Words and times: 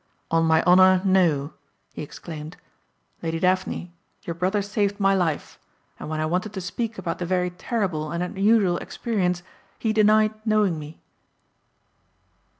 "On 0.31 0.43
my 0.45 0.63
honor, 0.63 0.99
no," 1.05 1.53
he 1.93 2.01
exclaimed. 2.01 2.57
"Lady 3.21 3.39
Daphne, 3.39 3.93
your 4.23 4.33
brother 4.33 4.63
saved 4.63 4.99
my 4.99 5.13
life, 5.13 5.59
and 5.99 6.09
when 6.09 6.19
I 6.19 6.25
wanted 6.25 6.53
to 6.53 6.59
speak 6.61 6.97
about 6.97 7.19
the 7.19 7.25
very 7.27 7.51
terrible 7.51 8.09
and 8.11 8.23
unusual 8.23 8.77
experience 8.77 9.43
he 9.77 9.93
denied 9.93 10.33
knowing 10.43 10.79
me." 10.79 11.01